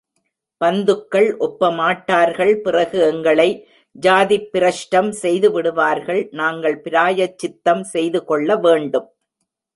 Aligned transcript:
பந்துக்கள் 0.61 1.27
ஒப்பமாட்டார்கள் 1.45 2.53
பிறகு 2.61 2.97
எங்களை 3.09 3.47
ஜாதிப்பிரஷ்டம் 3.95 5.11
செய்து 5.23 5.51
விடுவார்கள், 5.51 6.21
நாங்கள் 6.41 6.77
பிராயச்சித்தம் 6.81 7.83
செய்து 7.93 8.21
கொள்ள 8.25 8.55
வேண்டும். 8.65 9.07